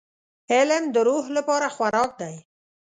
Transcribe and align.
•علم 0.55 0.83
د 0.93 0.95
روح 1.07 1.25
لپاره 1.37 1.67
خوراک 1.75 2.11
دی. 2.21 2.35